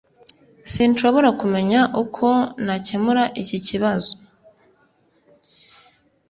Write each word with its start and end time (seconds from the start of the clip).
Sinshobora 0.71 1.29
kumenya 1.39 1.81
uko 2.03 2.27
nakemura 2.65 3.23
iki 3.41 3.57
kibazo. 3.67 4.11